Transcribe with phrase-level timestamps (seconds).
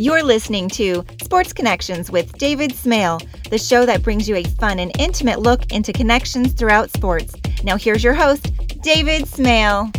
[0.00, 4.78] You're listening to Sports Connections with David Smale, the show that brings you a fun
[4.78, 7.34] and intimate look into connections throughout sports.
[7.64, 9.90] Now, here's your host, David Smale.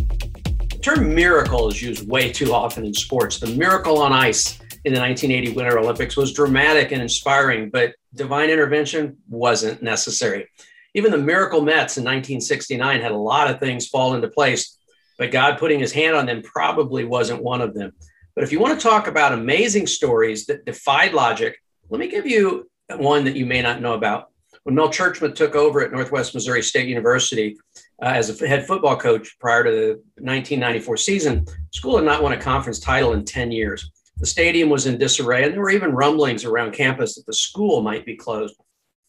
[0.70, 3.42] The term miracle is used way too often in sports.
[3.42, 8.50] The miracle on ice in the 1980 Winter Olympics was dramatic and inspiring, but divine
[8.50, 10.48] intervention wasn't necessary.
[10.94, 14.78] Even the Miracle Mets in 1969 had a lot of things fall into place,
[15.18, 17.92] but God putting his hand on them probably wasn't one of them.
[18.40, 22.26] But if you want to talk about amazing stories that defied logic, let me give
[22.26, 24.30] you one that you may not know about.
[24.64, 27.58] When Mel Tjeerdsma took over at Northwest Missouri State University
[28.02, 29.88] uh, as a head football coach prior to the
[30.24, 33.92] 1994 season, school had not won a conference title in 10 years.
[34.20, 37.82] The stadium was in disarray, and there were even rumblings around campus that the school
[37.82, 38.56] might be closed.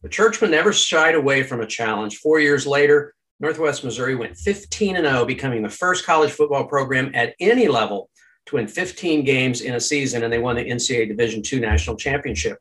[0.02, 2.16] But Tjeerdsma never shied away from a challenge.
[2.16, 7.12] Four years later, Northwest Missouri went 15 and 0, becoming the first college football program
[7.14, 8.09] at any level
[8.50, 11.96] to win 15 games in a season, and they won the NCAA Division II national
[11.96, 12.58] championship.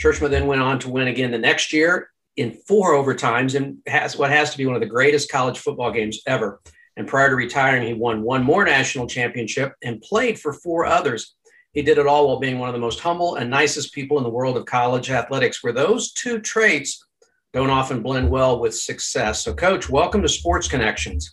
[0.00, 4.16] Tjeerdsma then went on to win again the next year in four overtimes and has
[4.18, 6.60] what has to be one of the greatest college football games ever.
[6.96, 11.34] And prior to retiring, he won one more national championship and played for four others.
[11.72, 14.24] He did it all while being one of the most humble and nicest people in
[14.24, 17.04] the world of college athletics, where those two traits
[17.52, 19.44] don't often blend well with success.
[19.44, 21.32] So, Coach, welcome to Sports Connections.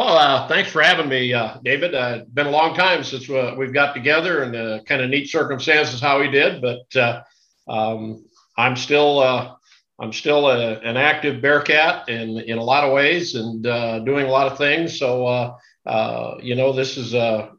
[0.00, 1.94] Well, uh, thanks for having me, uh, David.
[1.94, 5.10] Uh, it's been a long time since uh, we've got together, and uh, kind of
[5.10, 6.62] neat circumstances how we did.
[6.62, 7.22] But uh,
[7.68, 8.24] um,
[8.56, 9.20] I'm still
[10.00, 14.30] I'm still a, an active Bearcat in in a lot of ways, and doing a
[14.30, 14.98] lot of things.
[14.98, 15.54] So
[16.40, 17.12] you know, this is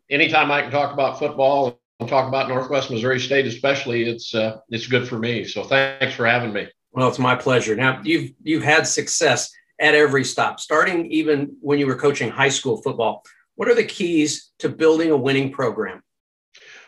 [0.09, 4.33] anytime I can talk about football and talk about Northwest Missouri State, especially, it's
[4.69, 5.45] it's good for me.
[5.45, 6.67] So thanks for having me.
[6.91, 7.75] Well, it's my pleasure.
[7.75, 9.51] Now you've you've had success
[9.81, 13.23] at every stop, starting even when you were coaching high school football.
[13.55, 16.01] What are the keys to building a winning program?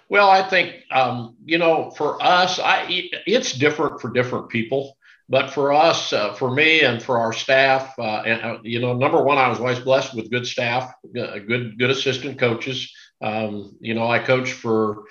[0.10, 4.96] Well, I think um, you know, for us, I it's different for different people.
[5.30, 8.94] But for us, uh, for me, and for our staff, uh, and uh, you know,
[8.94, 12.94] number one, I was always blessed with good staff, uh, good good assistant coaches.
[13.22, 15.06] Um, you know, I coached for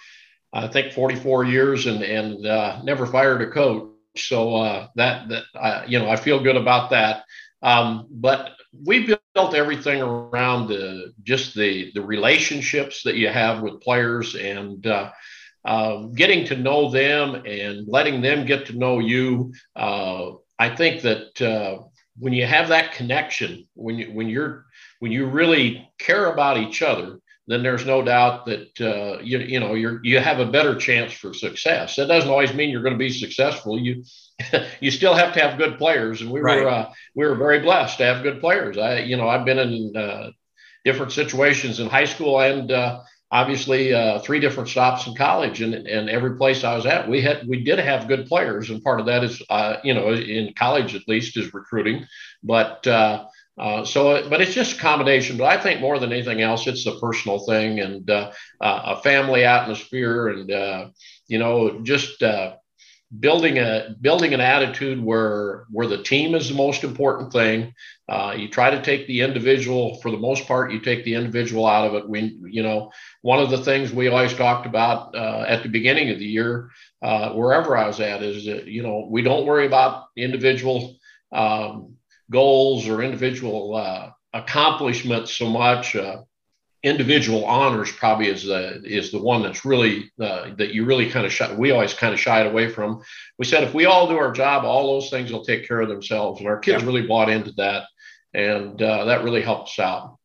[0.52, 3.88] I think 44 years and and uh, never fired a coach.
[4.16, 7.24] So uh, that that I, you know, I feel good about that.
[7.62, 8.50] Um, but
[8.84, 14.86] we built everything around the just the the relationships that you have with players and
[14.86, 15.10] uh,
[15.64, 19.52] uh, getting to know them and letting them get to know you.
[19.76, 21.82] Uh, I think that uh,
[22.18, 24.66] when you have that connection, when you when you're
[25.00, 27.18] when you really care about each other,
[27.52, 31.12] then there's no doubt that uh, you you know you're you have a better chance
[31.12, 31.96] for success.
[31.96, 33.78] That doesn't always mean you're going to be successful.
[33.78, 34.04] You
[34.80, 36.62] you still have to have good players, and we right.
[36.62, 38.78] were uh, we were very blessed to have good players.
[38.78, 40.30] I you know I've been in uh,
[40.84, 45.74] different situations in high school and uh, obviously uh, three different stops in college, and
[45.74, 49.00] and every place I was at, we had we did have good players, and part
[49.00, 52.06] of that is uh, you know in college at least is recruiting,
[52.42, 52.86] but.
[53.58, 55.36] Uh, uh, so, but it's just a combination.
[55.36, 59.02] But I think more than anything else, it's a personal thing and uh, uh, a
[59.02, 60.88] family atmosphere, and uh,
[61.28, 62.54] you know, just uh,
[63.20, 67.74] building a building an attitude where where the team is the most important thing.
[68.08, 71.66] Uh, you try to take the individual, for the most part, you take the individual
[71.66, 72.08] out of it.
[72.08, 72.90] We, you know,
[73.22, 76.70] one of the things we always talked about at the beginning of the year,
[77.00, 80.96] wherever I was at, is that you know we don't worry about individual.
[81.32, 81.91] Um,
[82.32, 85.94] goals or individual uh, accomplishments so much.
[85.94, 86.22] Uh,
[86.82, 91.24] individual honors probably is the is the one that's really uh, that you really kind
[91.24, 93.02] of shy, we always kind of shied away from.
[93.38, 95.88] We said if we all do our job, all those things will take care of
[95.88, 96.88] themselves, and our kids yeah.
[96.88, 97.84] really bought into that,
[98.34, 100.18] and uh, that really helped us out.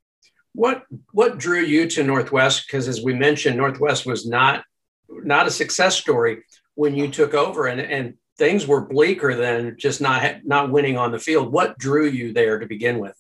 [0.54, 2.66] What what drew you to Northwest?
[2.66, 4.64] Because as we mentioned, Northwest was not
[5.10, 6.44] not a success story
[6.76, 11.12] when you took over, and and things were bleaker than just not not winning on
[11.12, 11.52] the field.
[11.52, 13.16] What drew you there to begin with?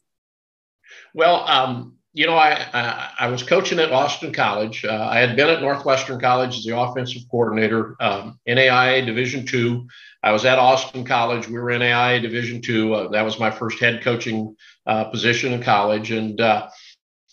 [1.13, 4.85] Well, um, you know, I, I, I was coaching at Austin College.
[4.85, 9.87] Uh, I had been at Northwestern College as the offensive coordinator, um, NAIA Division two.
[10.23, 11.47] I was at Austin College.
[11.47, 12.93] We were in NAIA Division two.
[12.93, 14.55] Uh, that was my first head coaching
[14.85, 16.69] uh, position in college, and uh,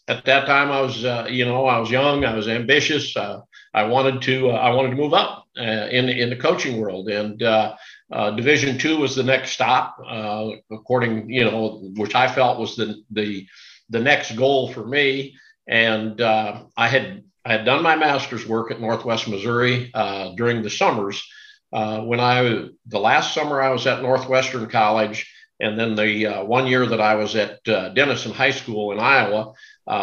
[0.07, 2.25] at that time, I was, uh, you know, I was young.
[2.25, 3.17] I was ambitious.
[3.17, 3.41] Uh,
[3.75, 7.09] I wanted to uh, I wanted to move up uh, in in the coaching world,
[7.09, 7.75] and uh,
[8.13, 12.77] uh, Division two was the next stop, uh, according you know, which I felt was
[12.77, 13.47] the the
[13.91, 15.35] the next goal for me.
[15.67, 19.91] And I had I had done my master's work at Northwest Missouri
[20.37, 21.23] during the summers.
[21.71, 25.29] when I the last summer I was at Northwestern College,
[25.59, 29.55] and then the one year that I was at Denison High School in Iowa,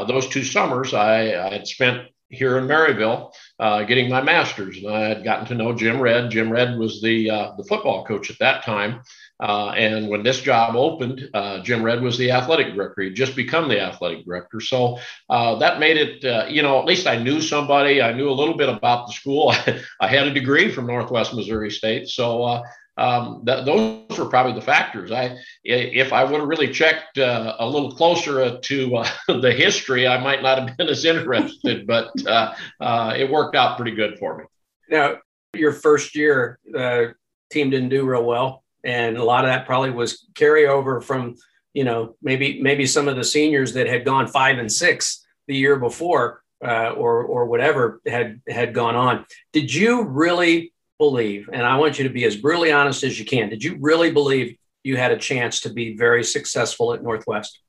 [0.07, 4.87] those two summers I, I had spent here in Maryville, uh, getting my master's, and
[4.87, 6.31] I had gotten to know Jim Redd.
[6.31, 9.01] Jim Redd was the uh, the football coach at that time,
[9.39, 13.01] uh, and when this job opened, uh, Jim Redd was the athletic director.
[13.01, 14.97] He'd just become the athletic director, so
[15.29, 16.25] uh, that made it.
[16.25, 18.01] Uh, you know, at least I knew somebody.
[18.01, 19.53] I knew a little bit about the school.
[19.99, 22.63] I had a degree from Northwest Missouri State, so
[22.97, 25.11] um, th- those were probably the factors.
[25.11, 30.07] I, if I would have really checked uh, a little closer to uh, the history,
[30.07, 31.87] I might not have been as interested.
[31.87, 34.43] but uh, uh, it worked out pretty good for me.
[34.89, 35.17] Now,
[35.53, 37.13] your first year, the
[37.51, 41.35] team didn't do real well, and a lot of that probably was carryover from
[41.73, 45.55] you know maybe maybe some of the seniors that had gone five and six the
[45.55, 49.25] year before, uh, or or whatever had had gone on.
[49.53, 50.73] Did you really?
[51.01, 53.75] Believe, and I want you to be as brutally honest as you can, did you
[53.79, 57.59] really believe you had a chance to be very successful at Northwest?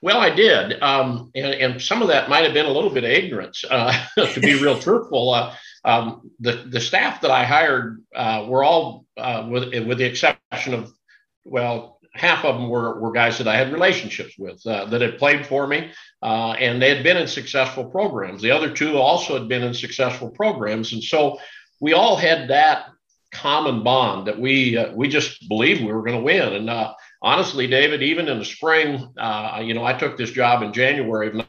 [0.00, 3.04] Well, I did, um, and, and, some of that might have been a little bit
[3.04, 3.92] of ignorance, uh,
[4.32, 5.34] to be real truthful.
[5.34, 10.06] Uh, um, the the staff that I hired uh, were all, uh, with with the
[10.06, 10.90] exception of,
[11.44, 15.18] well, half of them were were guys that I had relationships with uh, that had
[15.18, 15.90] played for me,
[16.22, 18.42] uh, and they had been in successful programs.
[18.42, 21.38] The other two also had been in successful programs, and so
[21.82, 22.86] we all had that
[23.32, 26.54] common bond that we uh, we just believed we were going to win.
[26.54, 30.62] And uh, honestly, David, even in the spring, uh, you know, I took this job
[30.62, 31.44] in January of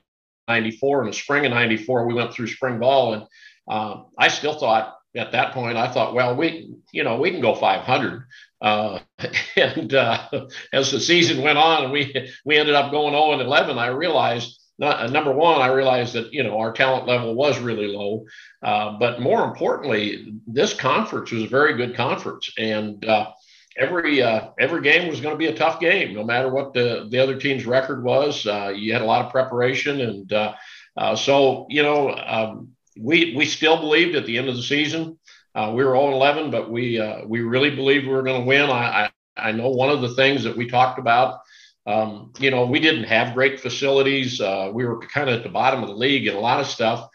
[0.47, 1.01] '94.
[1.01, 3.23] In the spring of '94, we went through spring ball, and
[3.69, 7.39] uh, I still thought at that point, I thought, well, we you know we can
[7.39, 8.23] go 500.
[8.59, 8.99] Uh,
[9.55, 13.77] and uh, as the season went on, we we ended up going 0 and 11.
[13.77, 17.59] I realized not, uh, number one, I realized that you know our talent level was
[17.59, 18.25] really low,
[18.61, 23.31] uh, but more importantly, this conference was a very good conference, and uh,
[23.77, 27.07] every uh, every game was going to be a tough game, no matter what the
[27.09, 28.45] the other team's record was.
[28.45, 32.69] Uh, you had a lot of preparation, and uh, so you know um,
[32.99, 35.17] we we still believed at the end of the season
[35.55, 38.69] we were 0 11, but we we really believed we were going to win.
[38.69, 41.39] I, I I know one of the things that we talked about
[41.85, 44.39] um, you know, we didn't have great facilities.
[44.39, 46.67] Uh, we were kind of at the bottom of the league in a lot of
[46.67, 47.09] stuff.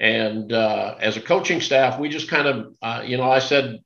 [0.00, 3.80] And uh, as a coaching staff, we just kind of, uh, you know, I said,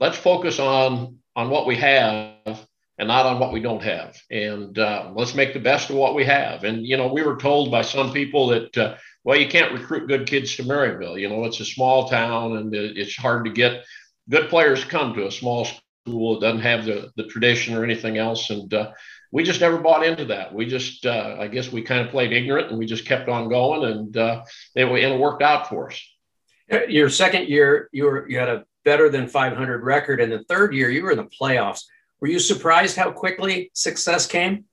[0.00, 2.66] let's focus on on what we have
[2.98, 4.16] and not on what we don't have.
[4.30, 6.64] And uh, let's make the best of what we have.
[6.64, 10.08] And you know, we were told by some people that, uh, well, you can't recruit
[10.08, 11.20] good kids to Maryville.
[11.20, 13.84] You know, it's a small town and it's hard to get
[14.28, 15.66] good players come to a small
[16.06, 16.36] school.
[16.36, 18.50] It doesn't have the the tradition or anything else.
[18.50, 18.92] And uh,
[19.34, 20.54] we just never bought into that.
[20.54, 23.48] We just, uh, I guess, we kind of played ignorant, and we just kept on
[23.48, 24.44] going, and uh,
[24.76, 26.00] it, it worked out for us.
[26.88, 30.72] Your second year, you were you had a better than 500 record, and the third
[30.72, 31.82] year, you were in the playoffs.
[32.20, 34.66] Were you surprised how quickly success came?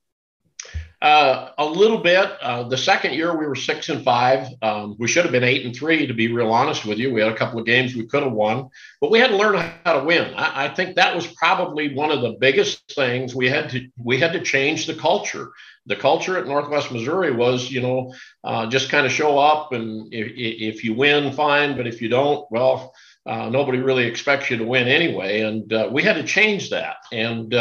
[1.02, 2.32] Uh, a little bit.
[2.44, 4.48] Uh, the second year we were six and five.
[4.62, 7.12] Um, we should have been eight and three, to be real honest with you.
[7.12, 8.70] We had a couple of games we could have won,
[9.00, 10.32] but we had to learn how to win.
[10.36, 14.20] I, I, think that was probably one of the biggest things we had to we
[14.20, 15.50] had to change the culture.
[15.88, 18.14] The culture at Northwest Missouri was, you know,
[18.44, 22.10] uh, just kind of show up, and if, if, you win, fine, but if you
[22.10, 22.94] don't, well,
[23.26, 25.42] uh, nobody really expects you to win anyway.
[25.42, 26.98] And uh, we had to change that.
[27.12, 27.52] And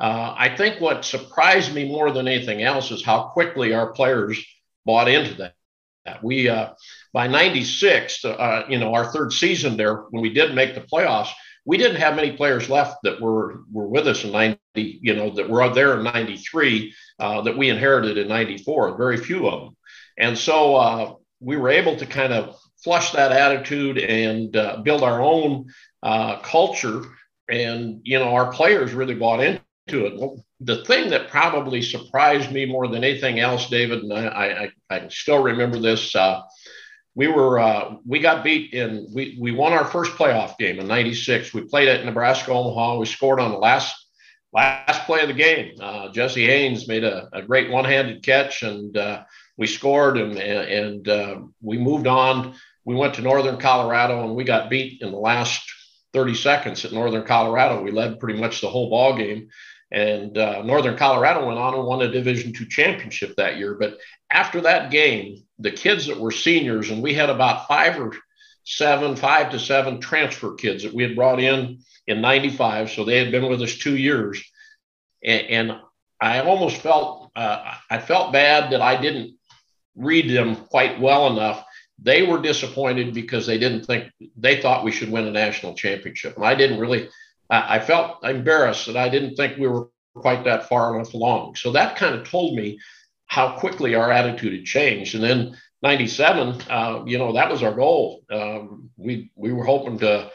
[0.00, 4.42] uh, I think what surprised me more than anything else is how quickly our players
[4.86, 5.54] bought into that.
[6.22, 6.70] We uh,
[7.12, 11.28] by '96, uh, you know, our third season there, when we did make the playoffs,
[11.66, 14.58] we didn't have many players left that were were with us in '90.
[14.74, 18.96] You know, that were there in '93 uh, that we inherited in '94.
[18.96, 19.76] Very few of them,
[20.18, 25.02] and so uh, we were able to kind of flush that attitude and uh, build
[25.02, 25.66] our own
[26.42, 27.02] culture.
[27.50, 30.16] And you know, our players really bought in to it.
[30.16, 34.96] Well, the thing that probably surprised me more than anything else, David, and I, I,
[34.96, 36.14] I still remember this.
[36.14, 36.42] Uh,
[37.14, 40.86] we were uh, we got beat in we we won our first playoff game in
[40.86, 41.52] '96.
[41.52, 42.98] We played at Nebraska Omaha.
[42.98, 43.94] We scored on the last
[44.52, 45.74] last play of the game.
[45.80, 49.24] Uh, Jesse Haynes made a, a great one-handed catch, and uh,
[49.56, 52.54] we scored, and and uh, we moved on.
[52.84, 55.70] We went to Northern Colorado, and we got beat in the last
[56.12, 57.82] 30 seconds at Northern Colorado.
[57.82, 59.48] We led pretty much the whole ball game.
[59.92, 63.74] And uh, Northern Colorado went on and won a Division two championship that year.
[63.74, 63.98] But
[64.30, 68.12] after that game, the kids that were seniors, and we had about five or
[68.64, 72.90] seven, five to seven transfer kids that we had brought in in 95.
[72.90, 74.42] So they had been with us two years.
[75.24, 75.80] And, and
[76.20, 79.36] I almost felt, uh, I felt bad that I didn't
[79.96, 81.64] read them quite well enough.
[82.02, 86.36] They were disappointed because they didn't think, they thought we should win a national championship.
[86.36, 87.08] And I didn't really
[87.50, 91.56] I felt embarrassed that I didn't think we were quite that far enough along.
[91.56, 92.78] So that kind of told me
[93.26, 95.14] how quickly our attitude had changed.
[95.14, 98.22] And then '97, uh, you know, that was our goal.
[98.30, 100.30] Um, we we were hoping to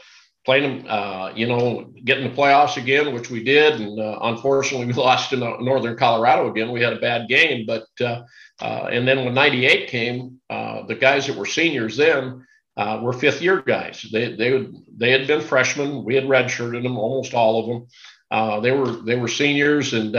[0.46, 4.20] play them, uh, you know, get in the playoffs again, which we did, and uh,
[4.22, 6.72] unfortunately we lost to Northern Colorado again.
[6.72, 8.24] We had a bad game, but uh,
[8.62, 12.46] uh, and then when '98 came, the guys that were seniors then.
[12.78, 14.06] Were fifth year guys.
[14.12, 16.04] They, they, they had been freshmen.
[16.04, 18.62] We had redshirted them, almost all of them.
[18.64, 20.16] they were they were seniors, and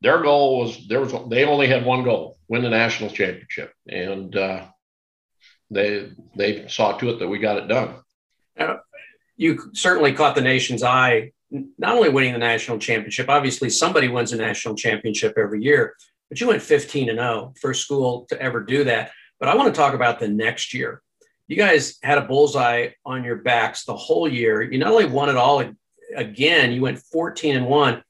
[0.00, 4.36] their goal was there was they only had one goal win the national championship and
[4.36, 4.64] uh,
[5.70, 7.94] they they saw to it that we got it done
[8.58, 8.76] uh,
[9.36, 11.32] you certainly caught the nation's eye
[11.78, 15.94] not only winning the national championship obviously somebody wins a national championship every year
[16.28, 19.72] but you went 15 and 0 first school to ever do that but i want
[19.72, 21.02] to talk about the next year
[21.48, 25.28] you guys had a bullseye on your backs the whole year you not only won
[25.28, 25.62] it all
[26.16, 28.02] again you went 14 and 1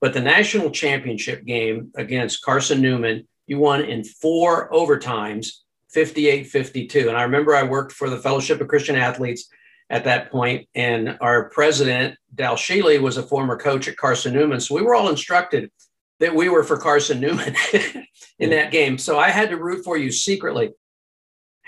[0.00, 5.48] but the national championship game against Carson Newman, you won in four overtimes,
[5.90, 7.08] 58 52.
[7.08, 9.48] And I remember I worked for the Fellowship of Christian Athletes
[9.90, 14.60] at that point, and our president, Dal Shealy, was a former coach at Carson Newman.
[14.60, 15.70] So we were all instructed
[16.20, 17.56] that we were for Carson Newman
[18.38, 18.98] in that game.
[18.98, 20.72] So I had to root for you secretly.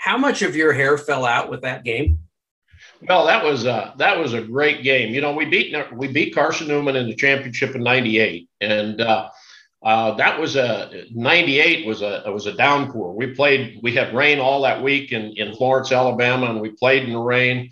[0.01, 2.17] How much of your hair fell out with that game?
[3.07, 5.13] Well, that was a, that was a great game.
[5.13, 9.29] You know, we beat we beat Carson Newman in the championship in '98, and uh,
[9.83, 13.13] uh, that was a '98 was a was a downpour.
[13.13, 13.79] We played.
[13.83, 17.19] We had rain all that week in in Florence, Alabama, and we played in the
[17.19, 17.69] rain.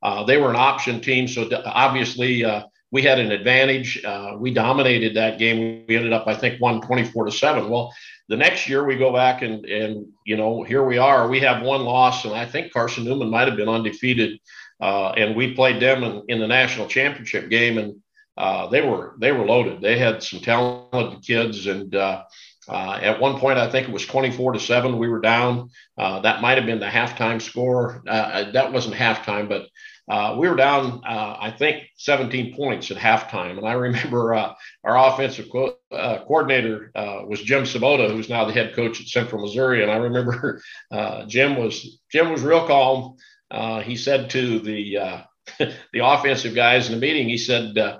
[0.00, 2.62] Uh, they were an option team, so obviously uh,
[2.92, 4.00] we had an advantage.
[4.04, 5.84] Uh, we dominated that game.
[5.88, 7.68] We ended up, I think, one 24 to seven.
[7.68, 7.92] Well,
[8.28, 11.28] the next year we go back and and you know here we are.
[11.28, 14.38] We have one loss, and I think Carson Newman might have been undefeated
[14.80, 17.96] uh, and we played them in, in, the national championship game, and
[18.36, 19.80] uh, they were they were loaded.
[19.80, 22.24] They had some talented kids, and uh,
[22.68, 24.98] uh at one point I think it was 24 to seven.
[24.98, 25.70] We were down.
[25.96, 28.02] Uh, that might have been the halftime score.
[28.06, 29.68] Uh, that wasn't halftime, but
[30.08, 33.58] we were down, I think, 17 points at halftime.
[33.58, 39.00] And I remember our offensive co- coordinator was Jim Svoboda, who's now the head coach
[39.00, 39.82] at Central Missouri.
[39.82, 40.62] And I remember
[41.26, 43.16] Jim was Jim was real calm.
[43.54, 45.22] Uh, he said to the uh,
[45.58, 47.98] the offensive guys in the meeting, he said, uh,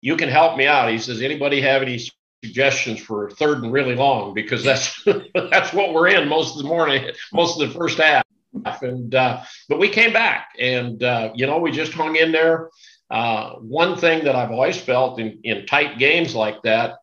[0.00, 2.00] "You can help me out." He says, "Anybody have any
[2.42, 4.32] suggestions for third and really long?
[4.34, 5.04] Because that's
[5.34, 8.24] that's what we're in most of the morning, most of the first half."
[8.64, 12.70] And uh, but we came back, and uh, you know, we just hung in there.
[13.10, 16.96] Uh, one thing that I've always felt in, in tight games like that,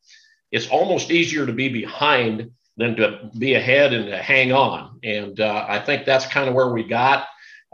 [0.51, 4.99] it's almost easier to be behind than to be ahead and to hang on.
[5.03, 7.25] And I think that's kind of where we got.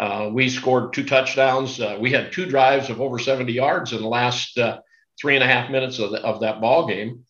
[0.01, 1.79] Uh, we scored two touchdowns.
[1.79, 4.79] Uh, we had two drives of over 70 yards in the last uh,
[5.21, 7.23] three and a half minutes of, the, of that ball game.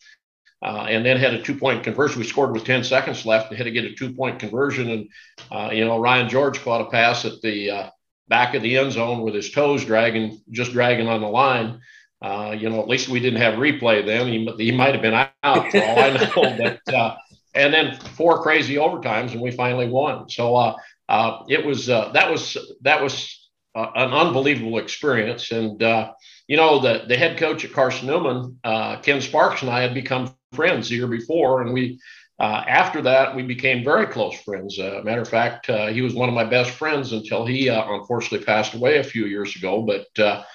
[0.63, 2.20] Uh, and then had a two point conversion.
[2.20, 4.89] We scored with 10 seconds left and had to get a two point conversion.
[4.89, 5.10] And,
[5.51, 7.89] uh, you know, Ryan George caught a pass at the uh,
[8.27, 11.80] back of the end zone with his toes dragging, just dragging on the line.
[12.22, 14.27] you know, at least we didn't have replay then.
[14.27, 16.80] He, he might have been out for all I know.
[16.86, 17.18] But,
[17.53, 20.30] and then four crazy overtimes, and we finally won.
[20.30, 20.56] So,
[21.12, 25.51] uh, it was uh, that was that was uh, an unbelievable experience.
[25.51, 26.13] And uh,
[26.48, 29.94] you know, the the head coach at Carson Newman, uh, Ken Sparks, and I had
[29.94, 32.00] become friends the year before, and we.
[32.39, 34.79] after that, we became very close friends.
[34.79, 38.98] matter of fact, he was one of my best friends until he unfortunately passed away
[38.98, 39.81] a few years ago.
[39.81, 40.46] But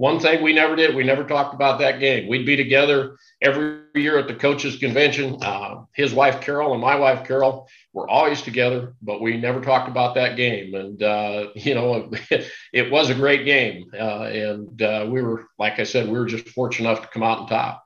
[0.00, 2.26] one thing we never did, we never talked about that game.
[2.26, 5.36] We'd be together every year at the coaches convention.
[5.42, 9.90] Uh, his wife Carol and my wife Carol were always together, but we never talked
[9.90, 10.74] about that game.
[10.74, 12.10] And uh, you know,
[12.72, 16.24] it, was a great game, uh, and uh, we were, like I said, we were
[16.24, 17.84] just fortunate enough to come out on top.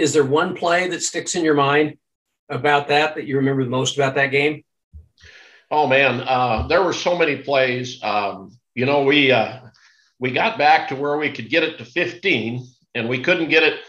[0.00, 1.98] Is there one play that sticks in your mind
[2.48, 4.64] about that that you remember the most about that game?
[5.70, 8.02] Oh man, uh, there were so many plays.
[8.02, 9.58] Um, you know, we uh,
[10.18, 13.62] we got back to where we could get it to 15 and we couldn't get
[13.62, 13.80] it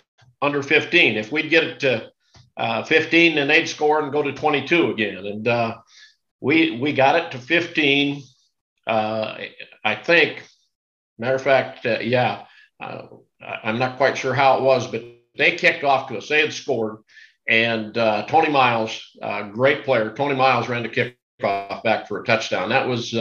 [0.41, 1.15] under 15.
[1.15, 2.11] If we'd get it to
[2.57, 5.25] uh, 15, then they'd score and go to 22 again.
[5.25, 5.77] And uh,
[6.41, 8.21] we we got it to 15.
[8.85, 9.37] Uh,
[9.85, 10.43] I think.
[11.17, 12.45] Matter of fact, uh, yeah,
[12.83, 13.03] uh,
[13.63, 15.03] I'm not quite sure how it was, but
[15.35, 16.27] they kicked off to us.
[16.27, 16.97] They had scored,
[17.47, 19.01] and uh, Tony Miles,
[19.53, 22.69] great player, Tony Miles ran the kickoff back for a touchdown.
[22.69, 23.13] That was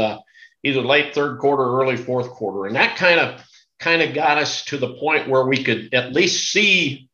[0.62, 3.42] either late third quarter, early fourth quarter, and that kind of
[3.80, 7.08] kind of got us to the point where we could at least see,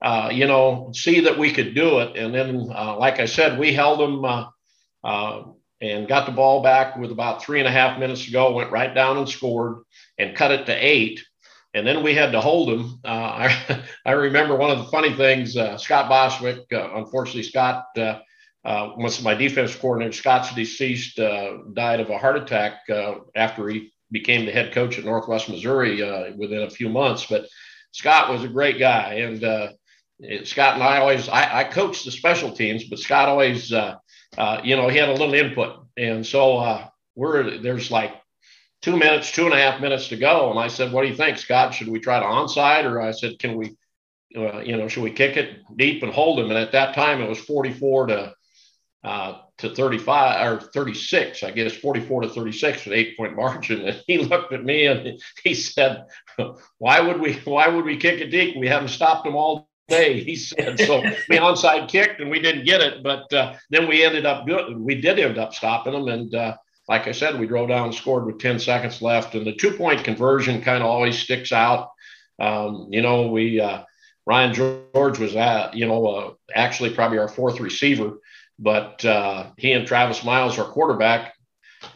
[0.00, 2.16] uh, you know, see that we could do it.
[2.16, 4.46] And then, uh, like I said, we held them uh,
[5.02, 5.42] uh,
[5.80, 8.52] and got the ball back with about three and a half minutes to go.
[8.52, 9.82] Went right down and scored
[10.16, 11.24] and cut it to eight.
[11.74, 13.00] And then we had to hold them.
[13.04, 15.54] Uh, I, I remember one of the funny things.
[15.82, 17.86] Scott Bostwick, unfortunately, Scott
[18.64, 23.68] uh, once my defense coordinator, Scott's deceased, uh, died of a heart attack uh, after
[23.68, 27.26] he became the head coach at Northwest Missouri uh, within a few months.
[27.28, 27.46] But
[27.90, 29.14] Scott was a great guy.
[29.14, 29.72] And uh,
[30.44, 33.96] Scott and I always, I, I, coached the special teams, but Scott always, uh,
[34.62, 35.84] you know, he had a little input.
[35.96, 38.14] And so we're, there's like
[38.82, 40.50] two minutes, two and a half minutes to go.
[40.50, 41.72] And I said, what do you think, Scott?
[41.72, 42.84] Should we try to onside?
[42.84, 43.76] Or I said, can we,
[44.30, 46.50] you know, should we kick it deep and hold him?
[46.50, 48.34] And at that time it was 44 to,
[49.04, 53.86] uh, to 35 or 36, I guess 44 to 36 with eight point margin.
[53.88, 56.04] And he looked at me and he said,
[56.78, 58.56] why would we, why would we kick it deep?
[58.56, 60.24] We haven't stopped them all day.
[60.24, 64.04] He said, so we onside kicked and we didn't get it, but uh, then we
[64.04, 66.08] ended up doing, we did end up stopping them.
[66.08, 66.56] And uh,
[66.88, 69.34] like I said, we drove down and scored with 10 seconds left.
[69.34, 71.90] And the two point conversion kind of always sticks out.
[72.38, 73.82] Um, you know, we, uh,
[74.26, 78.18] Ryan George was at, you know, uh, actually probably our fourth receiver
[78.62, 81.34] but uh, he and Travis Miles, our quarterback,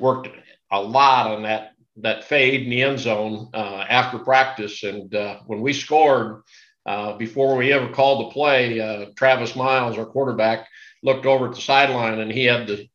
[0.00, 0.28] worked
[0.70, 4.82] a lot on that that fade in the end zone uh, after practice.
[4.82, 6.42] And uh, when we scored,
[6.84, 10.66] uh, before we ever called the play, Travis Miles, our quarterback,
[11.02, 12.86] looked over at the sideline and he had the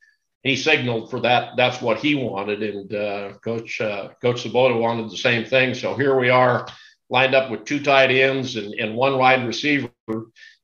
[0.43, 1.55] he signaled for that.
[1.55, 5.73] That's what he wanted, and uh, Coach Coach Svoboda wanted the same thing.
[5.73, 6.67] So here we are,
[7.09, 9.91] lined up with two tight ends and, and one wide receiver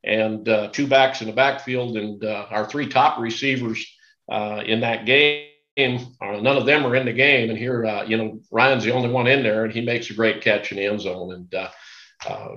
[0.04, 3.86] and uh, two backs in the backfield, and uh, our three top receivers
[4.32, 5.44] uh, in that game.
[5.78, 8.94] Uh, none of them are in the game, and here, uh, you know, Ryan's the
[8.94, 11.34] only one in there, and he makes a great catch in the end zone.
[11.34, 11.70] And uh,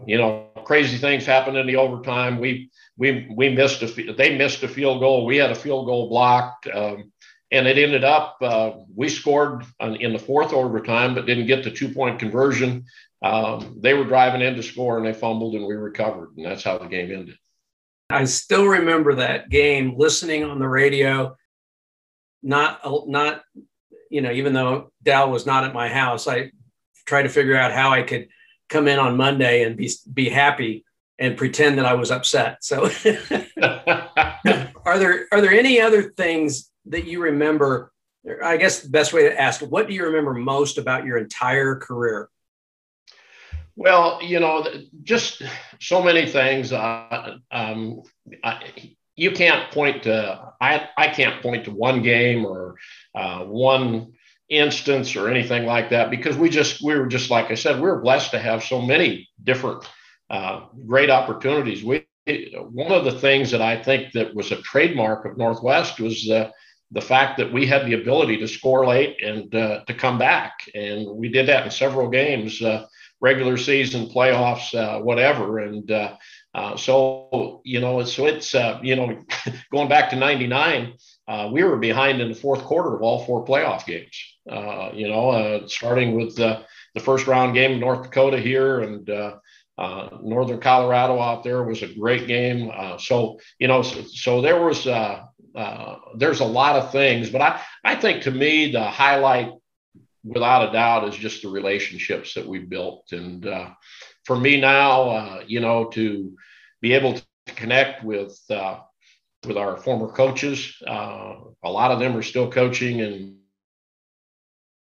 [0.07, 2.39] you know, crazy things happen in the overtime.
[2.39, 5.25] We we we missed a they missed a field goal.
[5.25, 6.69] We had a field goal blocked.
[6.69, 7.11] Um,
[7.50, 11.71] and it ended up uh, we scored in the fourth overtime but didn't get the
[11.71, 12.85] two point conversion
[13.23, 16.62] um, they were driving in to score and they fumbled and we recovered and that's
[16.62, 17.37] how the game ended
[18.09, 21.35] i still remember that game listening on the radio
[22.42, 23.42] not not
[24.11, 26.53] you know even though dal was not at my house i
[27.05, 28.29] tried to figure out how i could
[28.68, 30.85] come in on monday and be be happy
[31.20, 32.85] and pretend that i was upset so
[34.85, 37.92] are there are there any other things that you remember
[38.42, 41.76] i guess the best way to ask what do you remember most about your entire
[41.76, 42.28] career
[43.76, 44.66] well, you know,
[45.04, 45.42] just
[45.80, 46.70] so many things.
[46.70, 48.02] Uh, um,
[48.44, 48.61] I,
[49.16, 50.52] you can't point to.
[50.61, 52.76] I I can't point to one game or
[53.14, 54.12] uh, one
[54.50, 57.83] instance or anything like that because we just we were just like I said we
[57.83, 59.88] were blessed to have so many different
[60.31, 61.85] uh, great opportunities.
[61.85, 62.07] We
[62.61, 66.53] one of the things that I think that was a trademark of Northwest was the
[66.93, 70.53] the fact that we had the ability to score late and uh, to come back,
[70.75, 72.62] and we did that in several games.
[72.62, 72.87] Uh,
[73.21, 75.59] regular season, playoffs, uh, whatever.
[75.59, 76.16] And uh,
[76.77, 79.23] so, you know, so it's, you know,
[79.71, 80.95] going back to 99,
[81.29, 84.16] uh, we were behind in the fourth quarter of all four playoff games,
[84.97, 86.64] you know, starting with the
[86.99, 89.07] first round game in North Dakota here and
[90.23, 92.71] Northern Colorado out there was a great game.
[92.99, 97.95] so, you know, so, so there was, there's a lot of things, but I, I
[97.97, 99.53] think to me, the highlight
[100.25, 103.12] without a doubt is just the relationships that we built.
[103.12, 103.71] And uh,
[104.25, 106.37] for me now, uh, you know, to
[106.81, 108.81] be able to connect with uh,
[109.47, 113.37] with our former coaches, uh, a lot of them are still coaching and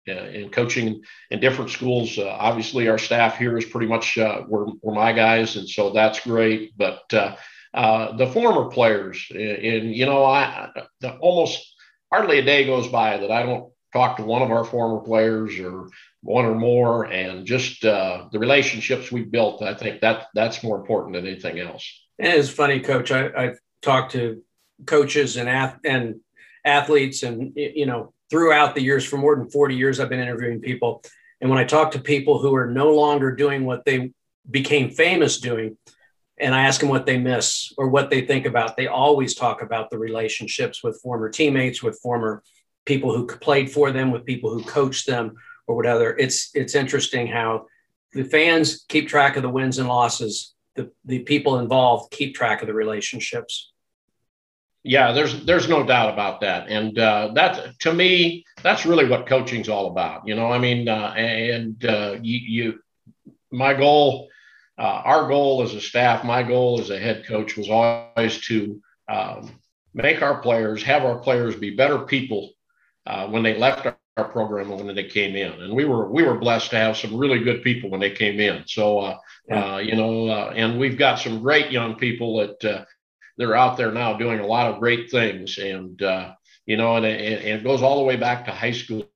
[0.06, 2.18] and coaching in different schools.
[2.18, 6.20] Uh, obviously, our staff here is pretty much uh, were, my guys, and so that's
[6.20, 6.72] great.
[6.76, 10.70] But the former players, and, and you know, I
[11.20, 11.74] almost
[12.12, 15.58] hardly a day goes by that I don't talk to one of our former players
[15.58, 15.88] or
[16.22, 19.62] one or more, and just uh, the relationships we built.
[19.62, 21.88] I think that that's more important than anything else.
[22.18, 23.10] And it's funny, Coach.
[23.10, 24.42] I, I've talked to
[24.86, 26.20] coaches and ath- and
[26.64, 30.60] athletes, and you know, throughout the years, for more than forty years, I've been interviewing
[30.60, 31.02] people.
[31.40, 34.12] And when I talk to people who are no longer doing what they
[34.50, 35.76] became famous doing,
[36.38, 39.62] and I ask them what they miss or what they think about, they always talk
[39.62, 42.42] about the relationships with former teammates, with former
[42.86, 45.34] people who played for them with people who coached them
[45.66, 46.16] or whatever.
[46.18, 47.66] It's it's interesting how
[48.12, 50.54] the fans keep track of the wins and losses.
[50.76, 53.69] The the people involved keep track of the relationships.
[54.82, 59.26] Yeah, there's there's no doubt about that, and uh, that to me that's really what
[59.26, 60.26] coaching's all about.
[60.26, 62.80] You know, I mean, uh, and uh, you, you,
[63.50, 64.28] my goal,
[64.78, 68.80] uh, our goal as a staff, my goal as a head coach was always to
[69.08, 69.50] um,
[69.92, 72.50] make our players, have our players be better people
[73.06, 75.52] uh, when they left our, our, program and when they came in.
[75.52, 78.40] And we were we were blessed to have some really good people when they came
[78.40, 78.64] in.
[78.66, 79.74] So uh, yeah.
[79.74, 82.84] uh, you know, uh, and we've got some great young people that uh,
[83.40, 85.56] they're out there now doing a lot of great things.
[85.56, 86.34] And, uh,
[86.66, 89.08] you know, and, and, it goes all the way back to high school.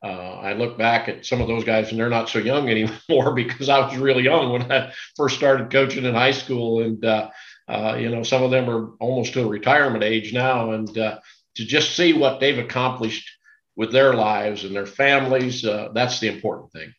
[0.00, 3.34] Uh, I look back at some of those guys and they're not so young anymore
[3.34, 6.84] because I was really young when I first started coaching in high school.
[6.84, 7.30] And, uh,
[7.66, 10.70] uh, you know, some of them are almost to retirement age now.
[10.70, 11.18] And uh,
[11.56, 13.28] to just see what they've accomplished
[13.74, 16.94] with their lives and their families, uh, that's the important thing.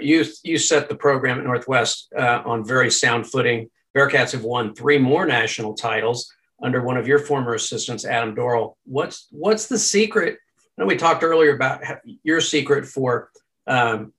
[0.00, 3.68] You, you set the program at Northwest on very sound footing.
[3.98, 6.32] Bearcats have won three more national titles
[6.62, 8.74] under one of your former assistants, Adam Dorrell.
[8.84, 10.38] What's what's the secret?
[10.58, 11.82] I know we talked earlier about
[12.22, 13.30] your secret for
[13.66, 14.12] um,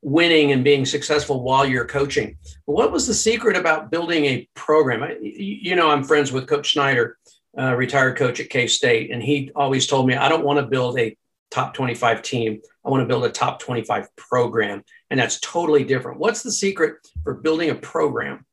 [0.00, 2.38] winning and being successful while you're coaching.
[2.66, 5.02] But what was the secret about building a program?
[5.02, 7.18] I, you know, I'm friends with Coach Snyder,
[7.58, 10.66] uh, retired coach at K State, and he always told me, I don't want to
[10.66, 11.14] build a
[11.50, 12.60] top 25 team.
[12.84, 14.82] I want to build a top 25 program.
[15.10, 16.18] And that's totally different.
[16.18, 18.46] What's the secret for building a program?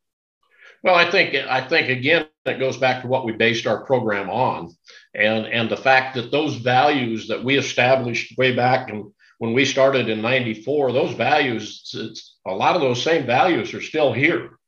[0.86, 4.30] Well, I think I think again that goes back to what we based our program
[4.30, 4.72] on,
[5.16, 9.66] and and the fact that those values that we established way back and when we
[9.66, 11.92] started in 94 those values
[12.46, 14.60] a lot of those same values are still here.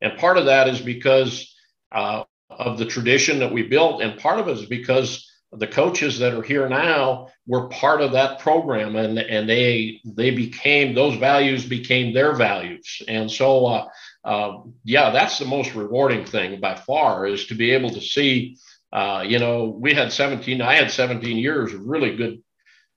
[0.00, 1.54] And part of that is because
[1.92, 6.18] uh, of the tradition that we built and part of it is because the coaches
[6.18, 11.16] that are here now were part of that program and and they they became those
[11.16, 13.02] values became their values.
[13.08, 13.88] And so uh,
[14.26, 18.56] uh, yeah that's the most rewarding thing by far is to be able to see
[18.92, 22.42] uh, you know we had 17 i had 17 years of really good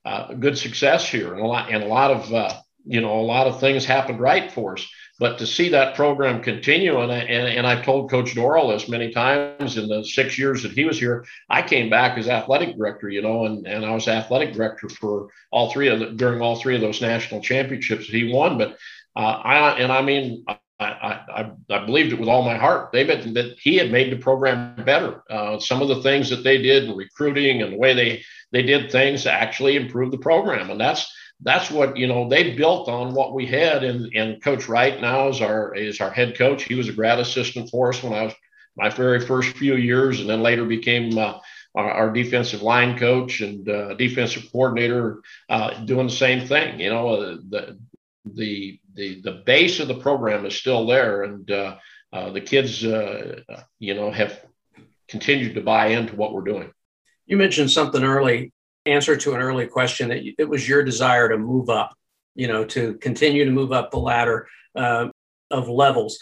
[0.06, 2.54] uh, good success here and a lot and a lot of uh,
[2.86, 4.88] you know a lot of things happened right for us.
[5.20, 8.88] But to see that program continue and I, and, and I've told coach Dorrell this
[8.88, 12.78] many times in the six years that he was here I came back as athletic
[12.78, 16.42] director you know and, and I was athletic director for all three of the, during
[16.42, 18.58] all three of those national championships he won.
[18.58, 18.78] But
[19.16, 20.46] uh, I and I mean
[20.80, 22.92] I, I, I, believed it with all my heart.
[22.94, 25.22] They had, that he had made the program better.
[25.30, 28.64] Uh, some of the things that they did in recruiting and the way they they
[28.64, 31.12] did things actually improved the program, and that's
[31.42, 33.84] that's what you know they built on what we had.
[33.84, 36.64] And and Coach Wright now is our is our head coach.
[36.64, 38.34] He was a grad assistant for us when I was
[38.78, 41.18] my very first few years, and then later became.
[41.18, 41.40] Uh,
[41.76, 46.80] our, our, defensive line coach and uh, defensive coordinator uh, doing the same thing.
[46.80, 47.78] You know, uh, the
[48.26, 51.78] the the the base of the program is still there, and uh,
[52.14, 53.42] uh, the kids, uh,
[53.80, 54.46] you know, have
[55.08, 56.72] continued to buy into what we're doing.
[57.26, 58.52] You mentioned something early,
[58.86, 61.94] answer to an early question that it was your desire to move up,
[62.36, 65.10] you know, to continue to move up the ladder uh,
[65.52, 66.20] of levels.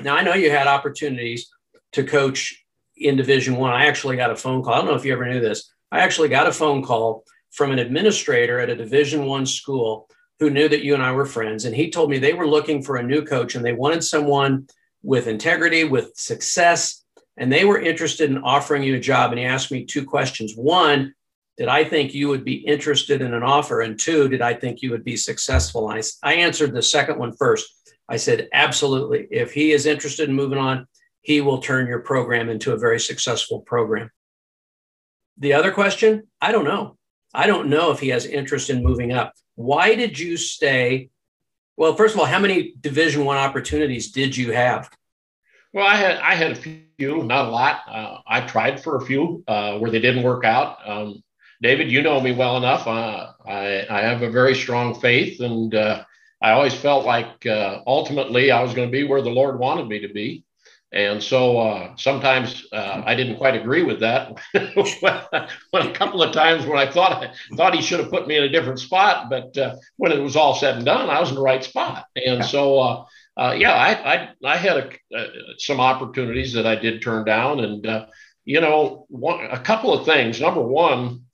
[0.00, 1.48] Now I know you had opportunities
[1.92, 2.62] to coach
[2.96, 3.72] in Division One.
[3.72, 3.84] I.
[3.84, 4.74] I actually got a phone call.
[4.74, 5.72] I don't know if you ever knew this.
[5.90, 10.50] I actually got a phone call from an administrator at a Division One school who
[10.50, 12.96] knew that you and I were friends, and he told me they were looking for
[12.96, 14.66] a new coach and they wanted someone
[15.02, 17.04] with integrity, with success,
[17.36, 19.30] and they were interested in offering you a job.
[19.30, 20.54] And he asked me two questions.
[20.54, 21.14] One,
[21.56, 23.80] did I think you would be interested in an offer?
[23.80, 25.88] And two, did I think you would be successful?
[25.88, 27.72] I, I answered the second one first.
[28.08, 29.26] I said, absolutely.
[29.30, 30.86] If he is interested in moving on,
[31.22, 34.10] he will turn your program into a very successful program.
[35.38, 36.96] The other question, I don't know.
[37.34, 39.32] I don't know if he has interest in moving up.
[39.56, 41.10] Why did you stay?
[41.76, 44.88] Well, first of all, how many Division One opportunities did you have?
[45.72, 47.80] Well, I had I had a few, not a lot.
[47.86, 50.78] Uh, I tried for a few uh, where they didn't work out.
[50.88, 51.22] Um,
[51.60, 52.86] David, you know me well enough.
[52.86, 56.04] Uh, I I have a very strong faith, and uh,
[56.40, 59.88] I always felt like uh, ultimately I was going to be where the Lord wanted
[59.88, 60.45] me to be.
[60.96, 64.38] And so uh, sometimes uh, I didn't quite agree with that.
[65.70, 68.38] when a couple of times when I thought I thought he should have put me
[68.38, 71.28] in a different spot, but uh, when it was all said and done, I was
[71.28, 72.06] in the right spot.
[72.24, 73.04] And so, uh,
[73.36, 75.26] uh, yeah, I, I, I had a, uh,
[75.58, 78.06] some opportunities that I did turn down, and
[78.46, 80.40] you know, one, a couple of things.
[80.40, 81.24] Number one,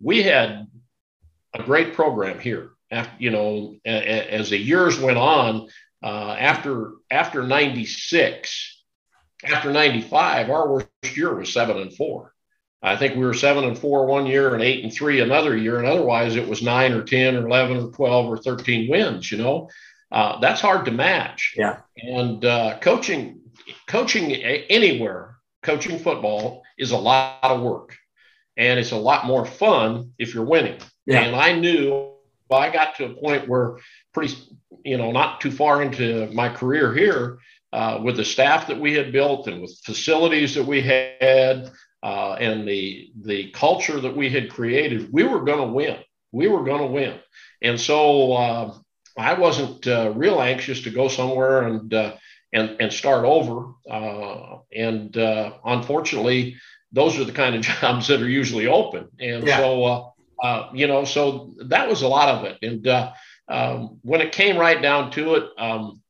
[0.00, 0.66] we had
[1.54, 2.70] a great program here.
[2.90, 5.68] After you know, as the years went on,
[6.06, 8.84] uh, after after 96
[9.44, 12.32] after 95 our worst year was seven and four.
[12.80, 15.78] I think we were seven and four one year and eight and three another year
[15.78, 19.38] and otherwise it was nine or 10 or 11 or 12 or 13 wins you
[19.38, 19.68] know?
[20.12, 21.54] Uh, that's hard to match.
[21.56, 21.80] Yeah.
[21.96, 23.40] And uh, coaching
[23.88, 27.96] coaching anywhere coaching football is a lot of work
[28.56, 30.78] and it's a lot more fun if you're winning.
[31.04, 31.22] Yeah.
[31.22, 32.12] and i knew
[32.50, 33.78] I got to a point where
[34.12, 34.34] pretty
[34.86, 37.38] you know, not too far into my career here,
[37.72, 41.70] uh, with the staff that we had built and with facilities that we had
[42.02, 45.96] uh, and the the culture that we had created, we were going to win.
[46.32, 47.18] We were going to win,
[47.62, 48.74] and so uh,
[49.16, 52.14] I wasn't uh, real anxious to go somewhere and uh,
[52.52, 53.72] and and start over.
[53.90, 56.56] Uh, and uh, unfortunately,
[56.92, 59.08] those are the kind of jobs that are usually open.
[59.20, 59.58] And yeah.
[59.58, 60.10] so, uh,
[60.42, 62.58] uh, you know, so that was a lot of it.
[62.62, 63.12] And uh,
[63.48, 66.00] um, when it came right down to it, um,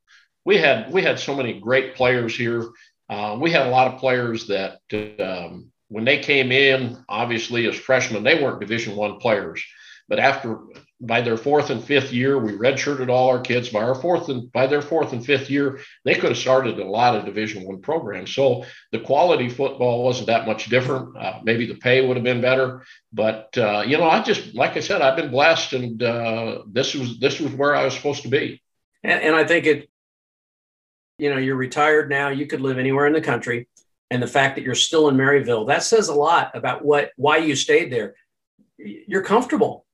[0.44, 2.68] we had we had so many great players here.
[3.09, 4.81] Uh, we had a lot of players that
[5.20, 9.62] um, when they came in, obviously as freshmen, they weren't Division One players.
[10.09, 10.61] But after
[11.00, 13.68] by their fourth and fifth year, we redshirted all our kids.
[13.68, 16.85] By our fourth and by their fourth and fifth year, they could have started a
[16.85, 18.35] lot of Division One programs.
[18.35, 21.16] So the quality football wasn't that much different.
[21.16, 24.76] Uh, maybe the pay would have been better, but uh, you know, I just like
[24.76, 28.22] I said, I've been blessed, and uh, this was this was where I was supposed
[28.22, 28.62] to be.
[29.04, 29.90] And, and I think it,
[31.18, 32.28] you know, you're retired now.
[32.28, 33.68] You could live anywhere in the country,
[34.11, 37.37] and the fact that you're still in Maryville that says a lot about what why
[37.37, 38.14] you stayed there.
[38.78, 39.86] You're comfortable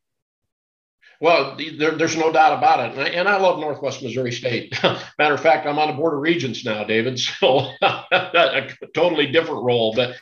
[1.23, 2.99] well, there, there's no doubt about it.
[2.99, 4.77] And I, and I, love Northwest Missouri State.
[5.21, 7.21] Matter of fact, I'm on the Board of Regents now, David.
[7.39, 9.95] So a totally different role.
[9.95, 10.17] But,